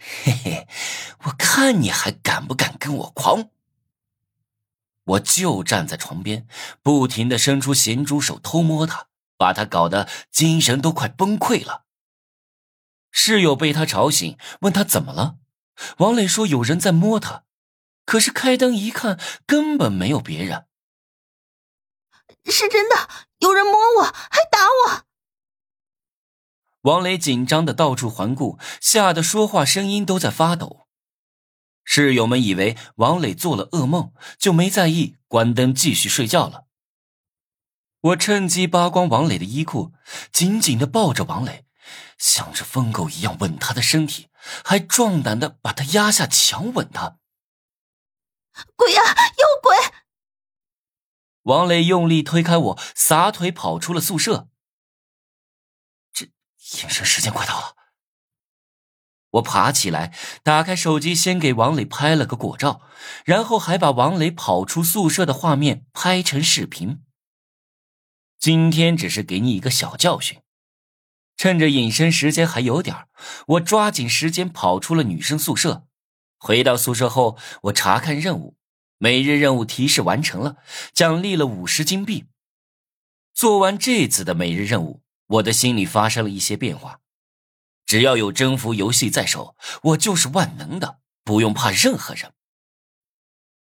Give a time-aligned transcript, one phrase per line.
[0.00, 0.68] 嘿嘿，
[1.24, 3.50] 我看你还敢不敢跟我狂？
[5.04, 6.46] 我就站在床边，
[6.82, 11.84] 不停的伸出咸猪手偷摸他，把他搞得精神都快崩溃了。
[13.10, 15.36] 室友被他吵醒，问他怎么了。
[15.98, 17.44] 王磊说有人在摸他，
[18.06, 20.66] 可是开灯一看，根本没有别人。
[22.46, 23.08] 是真的，
[23.38, 25.09] 有人摸我，还打我。
[26.82, 30.86] 王磊紧张的到处环顾，吓得说话声音都在发抖。
[31.84, 36.64] 室友们以为王磊做了噩梦，就没在意，关灯继续睡觉了。
[38.00, 39.92] 我趁机扒光王磊的衣裤，
[40.32, 41.66] 紧紧的抱着王磊，
[42.16, 44.28] 像只疯狗一样吻他的身体，
[44.64, 47.18] 还壮胆的把他压下强吻他。
[48.74, 49.76] 鬼呀，有鬼！
[51.42, 54.48] 王磊用力推开我，撒腿跑出了宿舍。
[56.82, 57.76] 隐身时间快到了。
[59.34, 62.82] 我爬起来，打开手机，先给王磊拍了个果照，
[63.24, 67.02] 然后还把王磊跑出宿舍的画面拍成视频。
[68.38, 70.40] 今天只是给你一个小教训，
[71.36, 73.06] 趁着隐身时间还有点
[73.46, 75.86] 我抓紧时间跑出了女生宿舍。
[76.36, 78.56] 回到宿舍后，我查看任务，
[78.98, 80.56] 每日任务提示完成了，
[80.92, 82.24] 奖励了五十金币。
[83.32, 87.00] 做完这次的每日任务，我的心里发生了一些变化。
[87.86, 92.32] 只要有征服游戏在手，我就是万能的，不用怕任何人。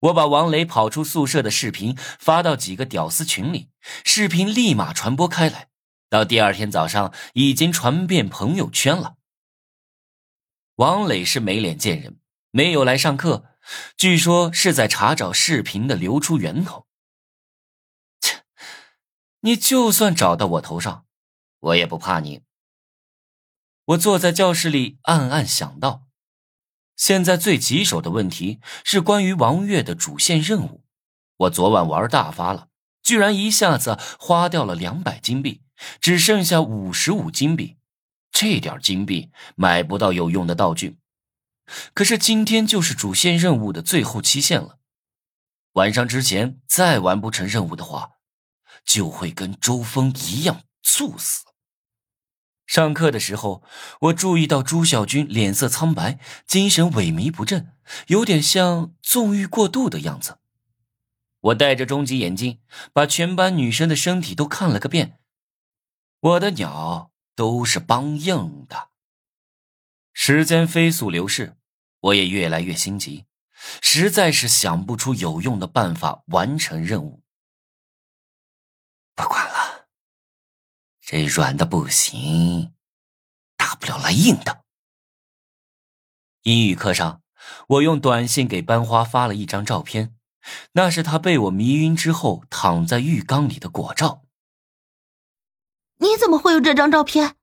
[0.00, 3.70] 我把王雷跑出宿舍的视频发到几个屌丝群里，
[4.04, 5.68] 视频立马传播开来，
[6.10, 9.16] 到第二天早上已经传遍朋友圈了。
[10.76, 12.18] 王磊是没脸见人，
[12.50, 13.46] 没有来上课，
[13.96, 16.86] 据说是在查找视频的流出源头。
[18.20, 18.44] 切，
[19.40, 21.03] 你就算找到我头上，
[21.64, 22.42] 我也不怕你。
[23.86, 26.06] 我坐在教室里，暗暗想到：
[26.96, 30.84] 现在最棘手的问题是关于王月的主线任务。
[31.36, 32.68] 我昨晚玩大发了，
[33.02, 35.62] 居然一下子花掉了两百金币，
[36.00, 37.76] 只剩下五十五金币。
[38.30, 40.98] 这点金币买不到有用的道具。
[41.94, 44.78] 可是今天就是主线任务的最后期限了，
[45.72, 48.12] 晚上之前再完不成任务的话，
[48.84, 51.44] 就会跟周峰一样猝死。
[52.66, 53.62] 上课的时候，
[54.00, 57.76] 我注意到朱小军脸色苍白，精神萎靡不振，
[58.06, 60.38] 有点像纵欲过度的样子。
[61.40, 62.60] 我戴着终极眼镜，
[62.92, 65.18] 把全班女生的身体都看了个遍。
[66.20, 68.88] 我的鸟都是梆硬的。
[70.14, 71.58] 时间飞速流逝，
[72.00, 73.26] 我也越来越心急，
[73.82, 77.22] 实在是想不出有用的办法完成任务。
[79.14, 79.88] 不管了。
[81.16, 82.74] 这软的不行，
[83.56, 84.64] 大不了来硬的。
[86.42, 87.22] 英语课上，
[87.68, 90.16] 我用短信给班花发了一张照片，
[90.72, 94.24] 那是她被我迷晕之后躺在浴缸里的果照。
[95.98, 97.36] 你怎么会有这张照片？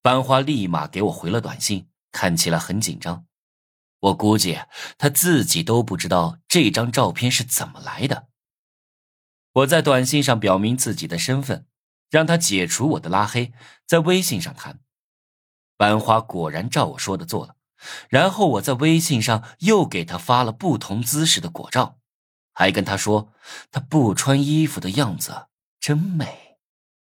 [0.00, 3.26] 班花立马给我回了短信，看起来很紧张。
[4.00, 4.58] 我估计
[4.96, 8.28] 他自己都不知道这张照片是怎么来的。
[9.52, 11.66] 我在短信上表明自己的身份。
[12.12, 13.52] 让他解除我的拉黑，
[13.86, 14.78] 在微信上谈。
[15.76, 17.56] 班花果然照我说的做了，
[18.08, 21.98] 然后我在微信上又给他发了不同姿势的果照，
[22.52, 23.32] 还跟他说
[23.70, 25.46] 他不穿衣服的样子
[25.80, 26.41] 真美。